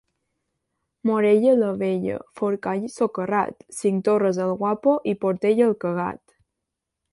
[1.09, 6.21] Morella la Vella, Forcall socarrat, Cinctorres el guapo i Portell el cagat.